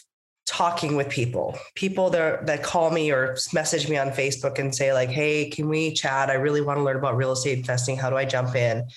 [0.50, 4.92] talking with people, people that that call me or message me on Facebook and say
[4.94, 6.30] like, "Hey, can we chat?
[6.32, 7.96] I really want to learn about real estate investing.
[7.96, 8.88] How do I jump in?"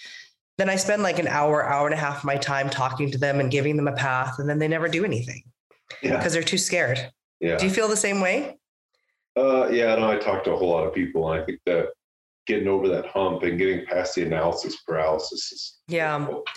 [0.57, 3.19] Then I spend like an hour, hour and a half of my time talking to
[3.19, 5.43] them and giving them a path, and then they never do anything
[6.03, 7.11] Yeah, because they're too scared.
[7.41, 8.59] yeah, Do you feel the same way?
[9.37, 9.95] uh, yeah.
[9.97, 11.89] No, I talk to a whole lot of people, and I think that
[12.47, 16.19] getting over that hump and getting past the analysis paralysis is Yeah.
[16.19, 16.49] difficult.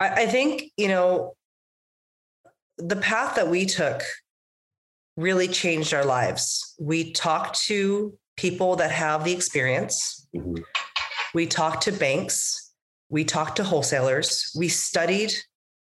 [0.00, 1.34] I think, you know,
[2.76, 4.02] the path that we took
[5.18, 6.74] really changed our lives.
[6.78, 10.62] We talked to people that have the experience, Mhm.
[11.34, 12.70] we talked to banks,
[13.10, 15.32] we talked to wholesalers, we studied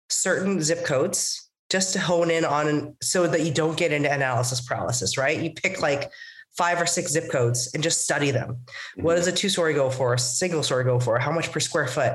[0.09, 4.59] certain zip codes just to hone in on so that you don't get into analysis
[4.61, 5.39] paralysis, right?
[5.39, 6.09] You pick like
[6.57, 8.65] five or six zip codes and just study them.
[8.95, 10.15] What does a two story go for?
[10.15, 11.19] A single story go for?
[11.19, 12.13] How much per square foot?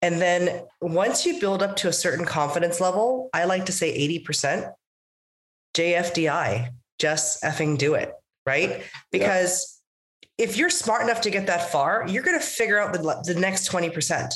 [0.00, 3.92] And then once you build up to a certain confidence level, I like to say
[3.94, 4.66] 80%,
[5.74, 8.12] JFDI, just effing do it,
[8.46, 8.82] right?
[9.10, 9.80] Because
[10.38, 13.38] if you're smart enough to get that far, you're going to figure out the, the
[13.38, 14.32] next 20%.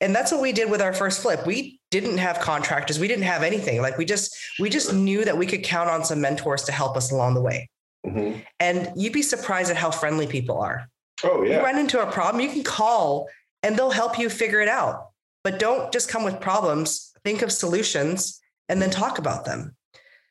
[0.00, 1.46] And that's what we did with our first flip.
[1.46, 2.98] We didn't have contractors.
[2.98, 3.80] We didn't have anything.
[3.80, 6.96] Like we just, we just knew that we could count on some mentors to help
[6.96, 7.68] us along the way.
[8.04, 8.44] Mhm.
[8.60, 10.88] And you'd be surprised at how friendly people are
[11.22, 11.58] Oh yeah.
[11.58, 13.28] you run into a problem, you can call
[13.62, 15.08] and they'll help you figure it out.
[15.42, 19.74] But don't just come with problems, think of solutions and then talk about them.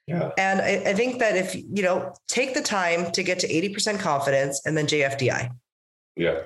[0.07, 3.47] Yeah, And I, I think that if, you know, take the time to get to
[3.47, 5.49] 80% confidence and then JFDI,
[6.17, 6.41] yeah.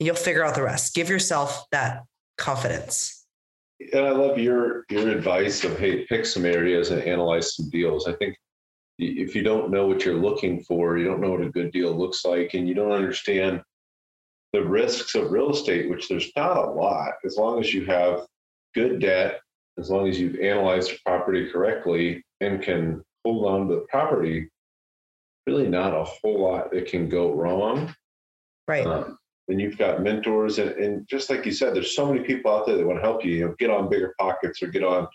[0.00, 0.94] you'll figure out the rest.
[0.94, 2.02] Give yourself that
[2.36, 3.24] confidence.
[3.92, 8.08] And I love your your advice of hey, pick some areas and analyze some deals.
[8.08, 8.36] I think
[8.98, 11.92] if you don't know what you're looking for, you don't know what a good deal
[11.92, 13.62] looks like, and you don't understand
[14.54, 18.26] the risks of real estate, which there's not a lot, as long as you have
[18.74, 19.40] good debt,
[19.78, 24.48] as long as you've analyzed the property correctly and can hold on to the property,
[25.46, 27.94] really not a whole lot that can go wrong.
[28.68, 28.86] Right.
[28.86, 29.18] Um,
[29.48, 32.66] and you've got mentors, and, and just like you said, there's so many people out
[32.66, 33.32] there that want to help you.
[33.32, 35.06] You know, get on Bigger Pockets or get on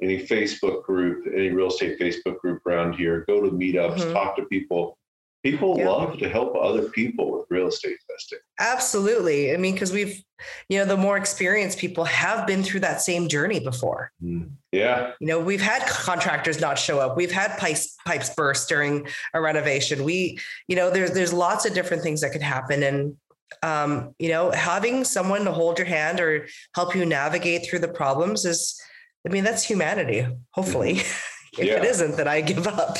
[0.00, 3.24] any Facebook group, any real estate Facebook group around here.
[3.26, 4.12] Go to meetups, Mhm.
[4.12, 4.96] talk to people.
[5.44, 5.90] People Yeah.
[5.90, 8.38] love to help other people with real estate investing.
[8.58, 9.52] Absolutely.
[9.52, 10.22] I mean, because we've,
[10.70, 14.10] you know, the more experienced people have been through that same journey before.
[14.72, 17.16] Yeah, You know, we've had contractors not show up.
[17.18, 20.02] We've had pipes pipes burst during a renovation.
[20.02, 23.16] We, you know, there's there's lots of different things that could happen, and
[23.62, 27.88] um, you know, having someone to hold your hand or help you navigate through the
[27.88, 28.80] problems is,
[29.26, 30.26] I mean, that's humanity.
[30.52, 30.92] Hopefully,
[31.52, 31.84] if it Yeah.
[31.84, 32.96] isn't, then I give up.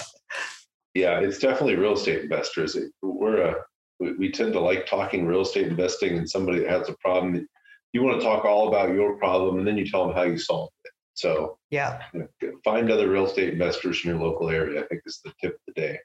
[0.94, 2.76] Yeah, it's definitely real estate investors.
[3.02, 3.54] We're a
[4.00, 7.46] we, tend to like talking real estate investing, and somebody that has a problem,
[7.92, 10.38] you want to talk all about your problem, and then you tell them how you
[10.38, 10.92] solved it.
[11.14, 12.00] So Yeah,
[12.64, 14.82] find other real estate investors in your local area.
[14.82, 15.98] I think is the tip of the day.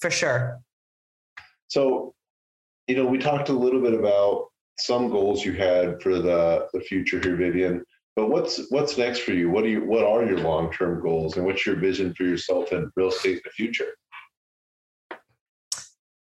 [0.00, 0.60] for sure.
[1.68, 2.14] So,
[2.86, 6.80] you know, we talked a little bit about some goals you had for the the
[6.80, 7.84] future here, Vivian.
[8.14, 9.50] But what's what's next for you?
[9.50, 12.72] What do you what are your long term goals, and what's your vision for yourself
[12.72, 13.88] in real estate in the future?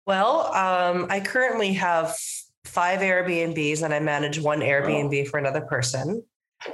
[0.06, 2.16] Well, um, I currently have
[2.66, 6.24] five Airbnbs and I manage one Airbnb for another person.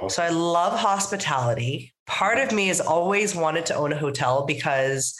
[0.08, 1.92] So I love hospitality.
[2.06, 5.16] Part of me has always wanted to own a hotel because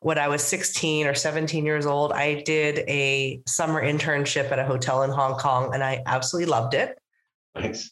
[0.00, 4.64] when I was 16 or 17 years old, I did a summer internship at a
[4.64, 6.98] hotel in Hong Kong and I absolutely loved it.
[7.54, 7.90] Nice.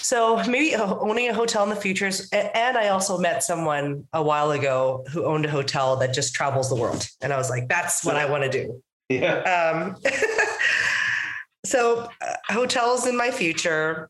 [0.00, 2.10] So maybe owning a hotel in the future.
[2.32, 6.68] And I also met someone a while ago who owned a hotel that just travels
[6.68, 7.06] the world.
[7.20, 8.82] And I was like, that's what I want to do.
[9.08, 9.40] Yeah.
[9.40, 9.96] Um,
[11.66, 14.08] so uh, hotels in my future,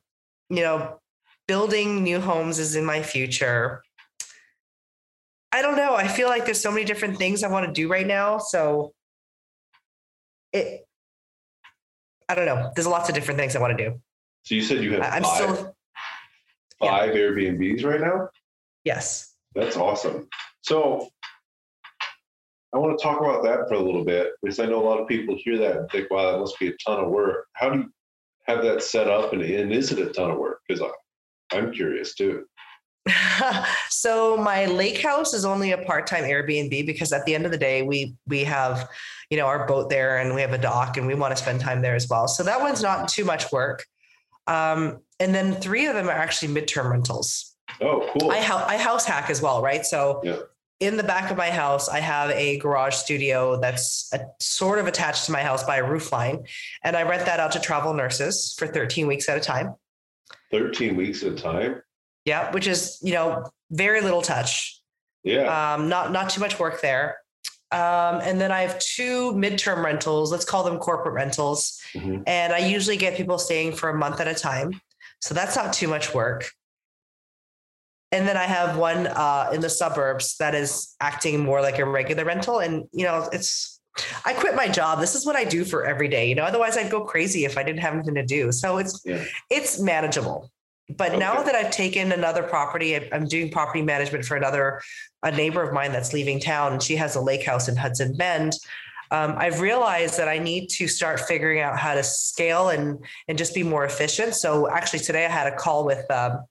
[0.50, 1.00] you know,
[1.46, 3.82] building new homes is in my future.
[5.50, 5.94] I don't know.
[5.94, 8.38] I feel like there's so many different things I want to do right now.
[8.38, 8.92] So
[10.52, 10.86] it,
[12.28, 12.70] I don't know.
[12.74, 14.00] There's lots of different things I want to do.
[14.42, 15.76] So you said you have I'm five, still,
[16.80, 16.90] yeah.
[16.90, 18.28] five Airbnbs right now?
[18.84, 19.34] yes.
[19.54, 20.28] That's awesome.
[20.60, 21.08] So
[22.74, 25.00] I want to talk about that for a little bit because I know a lot
[25.00, 27.46] of people hear that and think, wow, that must be a ton of work.
[27.54, 27.92] How do you
[28.46, 30.60] have that set up and, and is it a ton of work?
[30.68, 30.84] Because
[31.52, 32.44] I'm curious too.
[33.88, 37.58] so my lake house is only a part-time Airbnb because at the end of the
[37.58, 38.88] day, we we have,
[39.30, 41.60] you know, our boat there and we have a dock and we want to spend
[41.60, 42.28] time there as well.
[42.28, 43.86] So that one's not too much work.
[44.48, 47.54] Um, and then three of them are actually midterm rentals.
[47.80, 48.30] Oh, cool.
[48.30, 49.84] I, I house hack as well, right?
[49.84, 50.38] So yeah.
[50.80, 54.86] in the back of my house, I have a garage studio that's a, sort of
[54.86, 56.44] attached to my house by a roof line.
[56.82, 59.74] And I rent that out to travel nurses for 13 weeks at a time.
[60.50, 61.82] 13 weeks at a time?
[62.24, 64.80] Yeah, which is, you know, very little touch.
[65.24, 65.74] Yeah.
[65.74, 67.18] Um, not not too much work there.
[67.70, 70.32] Um, and then I have two midterm rentals.
[70.32, 71.78] Let's call them corporate rentals.
[71.94, 72.22] Mm-hmm.
[72.26, 74.80] And I usually get people staying for a month at a time.
[75.20, 76.50] So that's not too much work.
[78.10, 81.84] And then I have one uh, in the suburbs that is acting more like a
[81.84, 82.60] regular rental.
[82.60, 83.80] And, you know, it's,
[84.24, 85.00] I quit my job.
[85.00, 86.26] This is what I do for every day.
[86.28, 88.50] You know, otherwise I'd go crazy if I didn't have anything to do.
[88.50, 89.24] So it's, yeah.
[89.50, 90.50] it's manageable.
[90.96, 91.18] But okay.
[91.18, 94.80] now that I've taken another property, I'm doing property management for another
[95.22, 98.16] a neighbor of mine that's leaving town, and she has a lake house in Hudson
[98.16, 98.54] Bend.
[99.10, 103.38] Um, I've realized that I need to start figuring out how to scale and and
[103.38, 104.34] just be more efficient.
[104.34, 106.44] So actually, today I had a call with um,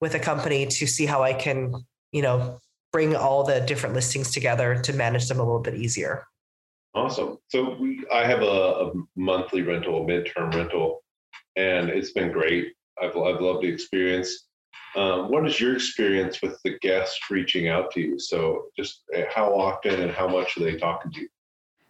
[0.00, 1.72] with a company to see how I can,
[2.12, 2.60] you know,
[2.92, 6.24] bring all the different listings together to manage them a little bit easier.
[6.94, 7.38] Awesome.
[7.48, 11.02] So we, I have a, a monthly rental, a midterm rental,
[11.56, 12.75] and it's been great.
[13.00, 14.48] I've, I've loved the experience.
[14.96, 18.18] Um, what is your experience with the guests reaching out to you?
[18.18, 21.28] So, just uh, how often and how much are they talking to you?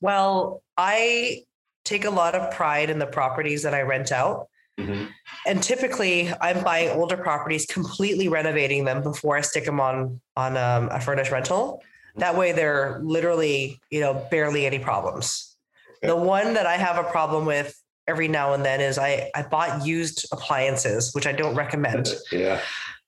[0.00, 1.44] Well, I
[1.84, 4.48] take a lot of pride in the properties that I rent out.
[4.78, 5.04] Mm-hmm.
[5.46, 10.56] And typically, I'm buying older properties, completely renovating them before I stick them on on
[10.56, 11.82] um, a furnished rental.
[12.16, 15.56] That way, they're literally, you know, barely any problems.
[15.98, 16.08] Okay.
[16.08, 19.42] The one that I have a problem with every now and then is I I
[19.42, 22.08] bought used appliances, which I don't recommend.
[22.32, 22.60] yeah.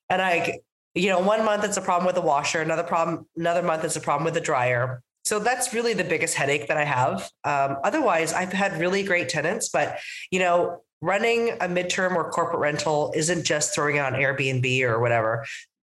[0.09, 0.59] And I,
[0.95, 3.97] you know, one month it's a problem with the washer, another problem, another month it's
[3.97, 5.01] a problem with the dryer.
[5.27, 7.29] So that's really the biggest headache that I have.
[7.43, 9.99] Um, otherwise, I've had really great tenants, but
[10.31, 15.01] you know, running a midterm or corporate rental isn't just throwing it on Airbnb or
[15.01, 15.45] whatever.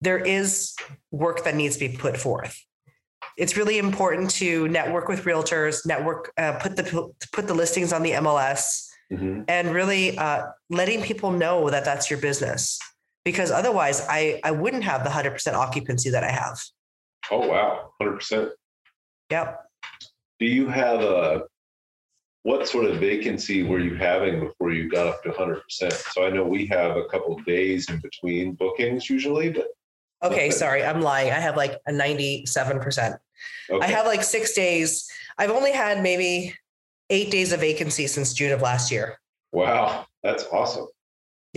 [0.01, 0.75] There is
[1.11, 2.59] work that needs to be put forth.
[3.37, 8.03] It's really important to network with realtors, network, uh, put the put the listings on
[8.03, 9.43] the MLS, mm-hmm.
[9.47, 12.79] and really uh, letting people know that that's your business.
[13.27, 16.59] Because otherwise, I I wouldn't have the hundred percent occupancy that I have.
[17.31, 18.53] Oh wow, hundred percent.
[19.31, 19.65] Yep.
[20.41, 21.43] Do you have a
[22.43, 25.93] what sort of vacancy were you having before you got up to 100%?
[26.13, 29.67] So I know we have a couple days in between bookings usually, but.
[30.23, 31.31] Okay, sorry, I'm lying.
[31.31, 33.19] I have like a 97%.
[33.71, 33.87] Okay.
[33.87, 35.09] I have like six days.
[35.37, 36.55] I've only had maybe
[37.11, 39.21] eight days of vacancy since June of last year.
[39.53, 40.89] Wow, that's awesome.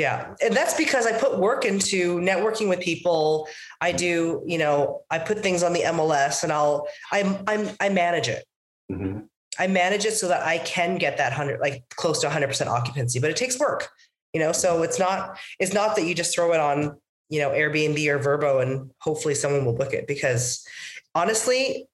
[0.02, 0.34] Yeah.
[0.42, 3.48] And that's because I put work into networking with people.
[3.82, 7.90] I do, you know, I put things on the MLS and I'll, I'm, I'm, I
[7.90, 8.44] manage it.
[8.92, 9.20] Mm-hmm.
[9.60, 13.20] I manage it so that I can get that hundred, like close to 100% occupancy,
[13.20, 13.90] but it takes work,
[14.34, 14.52] you know?
[14.52, 16.98] So it's not, it's not that you just throw it on,
[17.30, 20.66] you know, Airbnb or VRBO and hopefully someone will book it because
[21.14, 21.86] honestly,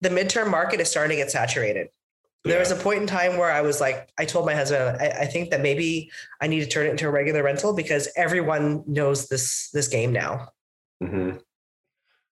[0.00, 1.90] the midterm market is starting to get saturated.
[2.44, 5.08] There was a point in time where I was like, I told my husband, I,
[5.20, 8.82] I think that maybe I need to turn it into a regular rental because everyone
[8.86, 10.48] knows this this game now.
[11.00, 11.36] hmm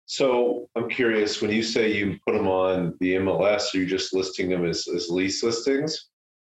[0.06, 4.14] So I'm curious, when you say you put them on the MLS, are you just
[4.14, 6.10] listing them as, as lease listings?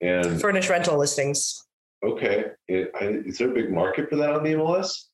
[0.01, 1.63] And Furnished rental listings.
[2.05, 5.05] okay, it, I, is there a big market for that on the MLS?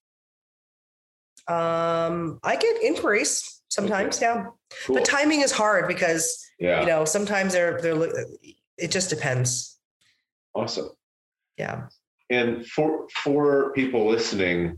[1.47, 4.47] Um, I get inquiries sometimes, yeah.
[4.85, 4.95] Cool.
[4.95, 8.25] But timing is hard because yeah, you know sometimes they're they're
[8.77, 9.79] it just depends.
[10.55, 10.89] awesome.
[11.57, 11.87] Yeah.
[12.29, 14.77] And for for people listening,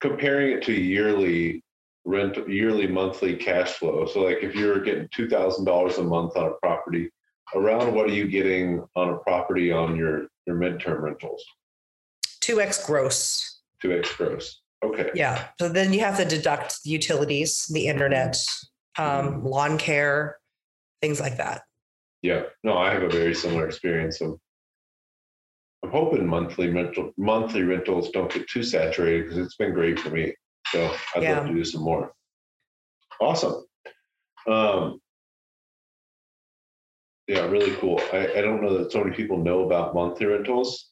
[0.00, 1.64] comparing it to yearly
[2.04, 4.06] rent, yearly monthly cash flow.
[4.06, 7.10] So, like if you're getting two thousand dollars a month on a property,
[7.54, 11.42] around what are you getting on a property on your your midterm rentals?
[12.40, 13.60] Two X gross.
[13.80, 14.60] Two X gross.
[14.84, 15.10] Okay.
[15.14, 15.48] Yeah.
[15.60, 18.36] So then you have to deduct the utilities, the internet,
[18.98, 20.36] um, lawn care,
[21.00, 21.62] things like that.
[22.22, 22.42] Yeah.
[22.64, 24.20] No, I have a very similar experience.
[24.20, 24.38] I'm,
[25.84, 30.10] I'm hoping monthly rental monthly rentals don't get too saturated because it's been great for
[30.10, 30.34] me.
[30.66, 31.38] So I'd Yeah.
[31.38, 32.12] love to do some more.
[33.20, 33.64] Awesome.
[34.48, 35.00] Um,
[37.28, 38.00] yeah, really cool.
[38.12, 40.90] I, I don't know that so many people know about monthly rentals.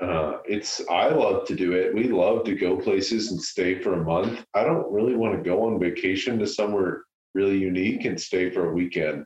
[0.00, 1.94] Uh, it's I love to do it.
[1.94, 4.44] We love to go places and stay for a month.
[4.54, 7.02] I don't really want to go on vacation to somewhere
[7.38, 9.24] really unique and stay for a weekend.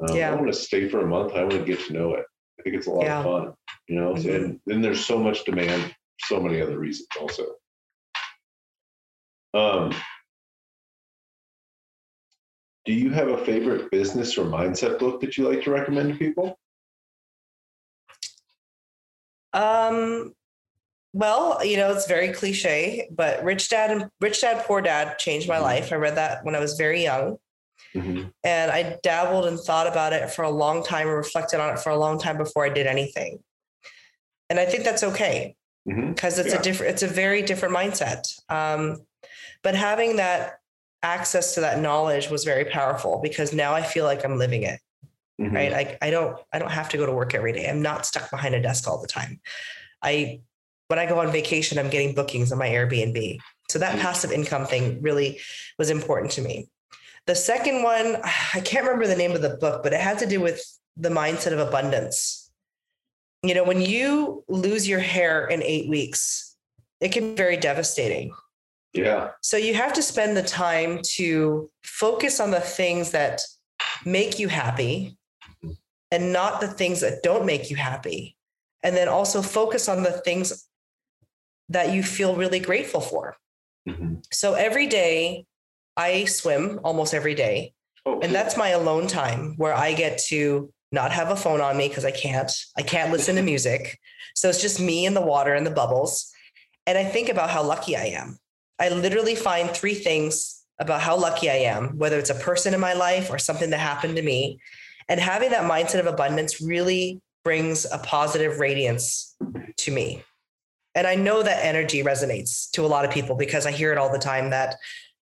[0.00, 0.32] Um, Yeah.
[0.32, 1.34] I want to stay for a month.
[1.34, 2.24] I want to get to know it.
[2.58, 3.18] I think it's a lot Yeah.
[3.18, 3.54] of fun,
[3.88, 4.14] you know.
[4.14, 4.34] Mhm.
[4.34, 5.94] And then there's so much demand,
[6.30, 7.44] so many other reasons also.
[9.54, 9.94] Um,
[12.86, 16.18] do you have a favorite business or mindset book that you like to recommend to
[16.18, 16.58] people?
[19.52, 20.34] Um,
[21.12, 25.48] well, you know, it's very cliche, but Rich Dad and Rich Dad Poor Dad changed
[25.48, 25.62] my Mhm.
[25.62, 25.92] life.
[25.92, 27.38] I read that when I was very young.
[27.94, 28.32] Mhm.
[28.44, 31.78] and I dabbled and thought about it for a long time and reflected on it
[31.80, 33.42] for a long time before I did anything.
[34.50, 36.58] And I think that's okay because it's Yeah.
[36.58, 38.28] a different, it's a very different mindset.
[38.50, 39.06] Um,
[39.62, 40.58] but having that
[41.02, 44.80] access to that knowledge was very powerful because now I feel like I'm living it.
[45.40, 45.54] Mhm.
[45.54, 45.72] Right.
[45.72, 47.68] I, I don't I don't have to go to work every day.
[47.70, 49.40] I'm not stuck behind a desk all the time.
[50.02, 50.40] I
[50.88, 53.38] when I go on vacation, I'm getting bookings on my Airbnb.
[53.70, 54.00] So that Mhm.
[54.00, 55.40] passive income thing really
[55.78, 56.68] was important to me.
[57.26, 58.16] The second one,
[58.54, 60.64] I can't remember the name of the book, but it had to do with
[60.96, 62.50] the mindset of abundance.
[63.42, 66.56] You know, when you lose your hair in eight weeks,
[67.00, 68.32] it can be very devastating.
[68.94, 69.30] Yeah.
[69.42, 73.42] So you have to spend the time to focus on the things that
[74.04, 75.16] make you happy
[76.10, 78.36] and not the things that don't make you happy.
[78.82, 80.67] And then also focus on the things
[81.68, 83.36] that you feel really grateful for.
[83.88, 84.22] Mhm.
[84.32, 85.44] So every day
[85.96, 87.72] I swim almost every day.
[88.06, 91.76] Oh, And that's my alone time where I get to not have a phone on
[91.76, 92.50] me because I can't.
[92.76, 93.98] I can't listen to music.
[94.34, 96.32] So it's just me and the water and the bubbles.
[96.86, 98.38] And I think about how lucky I am.
[98.78, 102.80] I literally find three things about how lucky I am, whether it's a person in
[102.80, 104.58] my life or something that happened to me.
[105.08, 109.36] And having that mindset of abundance really brings a positive radiance
[109.78, 110.22] to me.
[110.98, 113.98] And I know that energy resonates to a lot of people because I hear it
[113.98, 114.74] all the time that,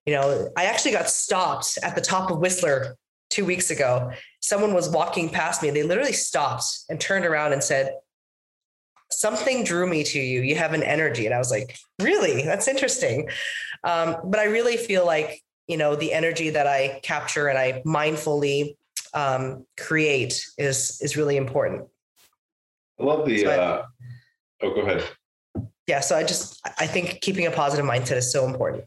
[0.07, 2.97] you know, I actually got stopped at the top of Whistler
[3.29, 4.11] two weeks ago.
[4.41, 5.69] Someone was walking past me.
[5.69, 7.95] They literally stopped and turned around and said,
[9.11, 10.41] Something drew me to you.
[10.41, 11.27] You have an energy.
[11.27, 12.43] And I was like, Really?
[12.43, 13.29] That's interesting.
[13.85, 17.83] Um, but I really feel like, you know, the energy that I capture and I
[17.85, 18.77] mindfully
[19.13, 21.87] um, create is is really important.
[22.99, 23.43] I love the.
[23.45, 23.85] So I- Uh,
[24.63, 25.05] oh, go ahead.
[25.87, 26.01] Yeah.
[26.01, 28.85] So I just I think keeping a positive mindset is so important.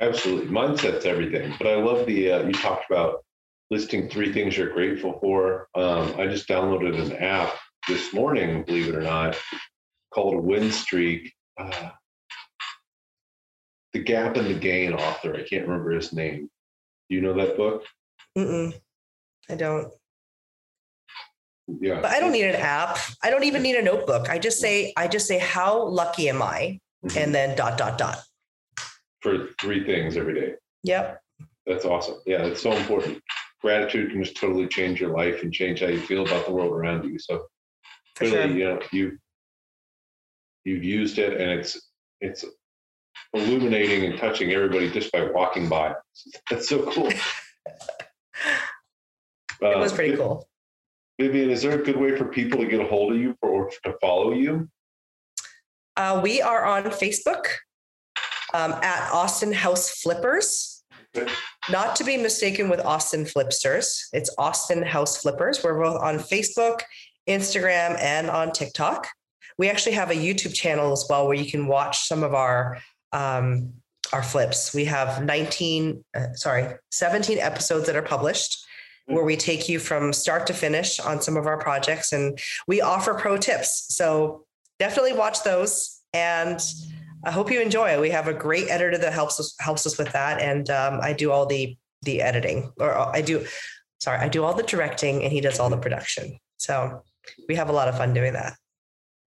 [0.00, 0.50] Absolutely.
[0.50, 1.54] Mindset's everything.
[1.58, 3.24] But I love the, uh, you talked about
[3.70, 5.68] listing three things you're grateful for.
[5.76, 7.54] Um, I just downloaded an app
[7.88, 9.36] this morning, believe it or not,
[10.12, 11.32] called Win Streak.
[11.56, 11.90] Uh,
[13.92, 15.36] the Gap and the Gain author.
[15.36, 16.50] I can't remember his name.
[17.08, 17.84] Do you know that book?
[18.36, 18.74] Mm-mm,
[19.48, 19.92] I don't.
[21.80, 22.00] Yeah.
[22.00, 22.98] But I don't need an app.
[23.22, 24.28] I don't even need a notebook.
[24.28, 27.16] I just say I just say how lucky am I, Mhm.
[27.16, 28.18] and then dot dot dot.
[29.20, 30.54] for three things every day.
[30.82, 31.20] Yep.
[31.64, 32.16] That's awesome.
[32.26, 33.22] Yeah, that's so important.
[33.60, 36.72] Gratitude can just totally change your life and change how you feel about the world
[36.72, 37.20] around you.
[37.20, 37.46] So
[38.16, 38.56] For clearly, sure.
[38.58, 39.18] you know, you
[40.64, 41.80] you've used it and it's
[42.20, 42.44] it's
[43.32, 45.94] illuminating and touching everybody just by walking by.
[46.50, 47.10] That's so cool.
[49.60, 50.48] It was Uh, pretty Vi- cool.
[51.22, 53.70] Vivian, is there a good way for people to get a hold of you or
[53.84, 54.68] to follow you?
[55.96, 57.46] Uh, we are on Facebook.
[58.54, 60.84] um, at Austin House Flippers.
[61.70, 64.08] Not to be mistaken with Austin Flipsters.
[64.12, 65.62] It's Austin House Flippers.
[65.62, 66.80] We're both on Facebook,
[67.28, 69.08] Instagram, and on TikTok.
[69.58, 72.78] We actually have a YouTube channel as well where you can watch some of our
[73.12, 73.72] um,
[74.12, 74.74] our flips.
[74.74, 78.61] We have 19, uh, sorry, 17 episodes that are published
[79.06, 82.80] where we take you from start to finish on some of our projects and we
[82.80, 83.86] offer pro tips.
[83.94, 84.44] So
[84.78, 86.60] definitely watch those and
[87.24, 88.00] I hope you enjoy it.
[88.00, 91.12] We have a great editor that helps us helps us with that and um, I
[91.12, 93.46] do all the the editing or I do
[94.00, 96.38] sorry, I do all the directing and he does all the production.
[96.56, 97.02] So
[97.48, 98.56] we have a lot of fun doing that.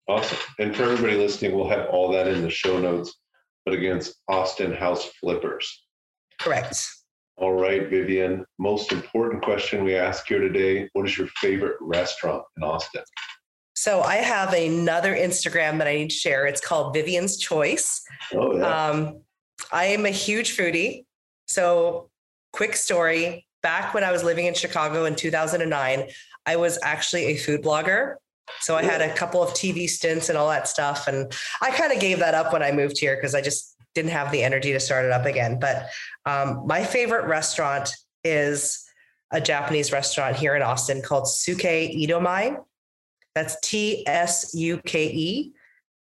[0.07, 0.37] Awesome.
[0.59, 3.15] And for everybody listening, we'll have all that in the show notes.
[3.65, 5.85] But against Austin House Flippers.
[6.39, 6.87] Correct.
[7.37, 8.45] All right, Vivian.
[8.59, 13.03] Most important question we ask here today What is your favorite restaurant in Austin?
[13.75, 16.45] So I have another Instagram that I need to share.
[16.47, 18.03] It's called Vivian's Choice.
[18.33, 18.89] Oh, yeah.
[18.89, 19.21] Um,
[19.71, 21.03] I am a huge foodie.
[21.47, 22.09] So,
[22.53, 26.07] quick story back when I was living in Chicago in 2009,
[26.45, 28.15] I was actually a food blogger.
[28.61, 31.07] So I had a couple of TV stints and all that stuff.
[31.07, 31.31] And
[31.61, 34.31] I kind of gave that up when I moved here because I just didn't have
[34.31, 35.59] the energy to start it up again.
[35.59, 35.89] But
[36.25, 38.85] um, my favorite restaurant is
[39.31, 42.57] a Japanese restaurant here in Austin called Tsuke Edomae.
[43.33, 45.53] That's T S U K E,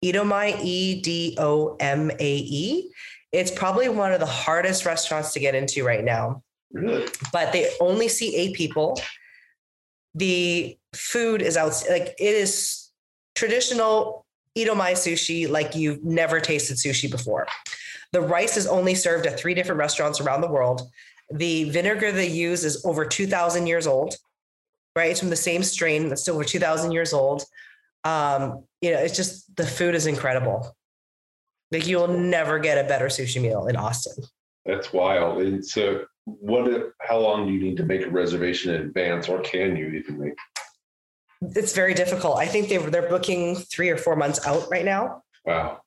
[0.03, 2.91] Edomae, E D O M A E.
[3.31, 6.43] It's probably one of the hardest restaurants to get into right now.
[6.71, 7.07] Really?
[7.31, 8.99] But they only see eight people.
[10.15, 12.89] The food is out like it is
[13.35, 14.25] traditional
[14.57, 17.47] Edomae sushi like you've never tasted sushi before.
[18.11, 20.83] The rice is only served at three different restaurants around the world.
[21.31, 24.15] The vinegar they use is over 2,000 years old,
[24.95, 25.09] right?
[25.09, 27.43] It's from the same strain that's over 2,000 years old.
[28.03, 30.75] Um, you know, it's just the food is incredible.
[31.71, 34.23] Like you will never get a better sushi meal in Austin.
[34.65, 35.41] That's wild.
[35.41, 36.93] And so, what?
[37.01, 40.19] How long do you need to make a reservation in advance, or can you even
[40.19, 40.33] make?
[41.55, 42.37] It's very difficult.
[42.37, 45.23] I think they they're booking three or four months out right now.
[45.45, 45.81] Wow.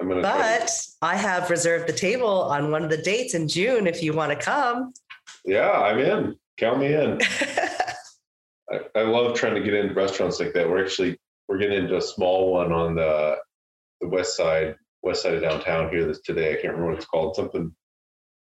[0.00, 0.22] I'm gonna.
[0.22, 0.70] But
[1.02, 4.32] I have reserved the table on one of the dates in June if you want
[4.32, 4.92] to come.
[5.44, 6.36] yeah, I'm in.
[6.58, 7.20] Count me in.
[8.70, 10.68] I, I love trying to get into restaurants like that.
[10.68, 13.36] We're actually we're getting into a small one on the
[14.00, 16.06] the west side, west side of downtown here.
[16.06, 16.52] This today.
[16.52, 17.36] I can't remember what it's called.
[17.36, 17.74] Something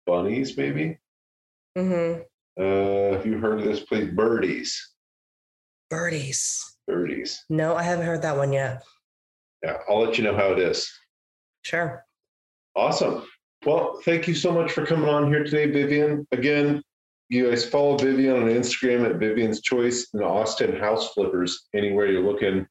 [0.09, 0.97] bunnies maybe.
[1.77, 2.21] Mm-hmm.
[2.59, 4.09] Uh, have you heard of this place?
[4.09, 4.93] Birdies.
[5.89, 6.77] Birdies.
[6.87, 7.45] Birdies.
[7.49, 8.83] No, I haven't heard that one yet.
[9.63, 10.91] Yeah, I'll let you know how it is.
[11.61, 12.03] Sure.
[12.75, 13.23] Awesome.
[13.65, 16.25] Well, thank you so much for coming on here today, Vivian.
[16.31, 16.81] Again,
[17.29, 21.67] you guys follow Vivian on Instagram at Vivian's Choice and Austin House Flippers.
[21.75, 22.65] Anywhere you're looking,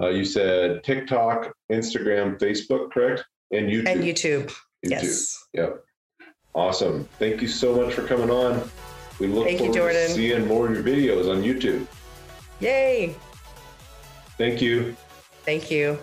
[0.00, 3.24] uh, you said TikTok, Instagram, Facebook, correct?
[3.52, 3.88] And YouTube.
[3.88, 4.44] And YouTube.
[4.46, 4.90] YouTube.
[4.90, 5.36] Yes.
[5.52, 5.84] Yep.
[6.54, 7.08] Awesome.
[7.18, 8.68] Thank you so much for coming on.
[9.20, 10.08] We look Thank you, forward to Jordan.
[10.10, 11.86] seeing more of your videos on YouTube.
[12.60, 13.14] Yay.
[14.36, 14.96] Thank you.
[15.44, 15.98] Thank you.